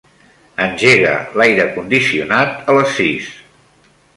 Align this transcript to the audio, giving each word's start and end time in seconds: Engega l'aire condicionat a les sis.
Engega 0.67 1.11
l'aire 1.41 1.67
condicionat 1.77 2.73
a 2.75 2.79
les 2.79 2.99
sis. 2.99 3.29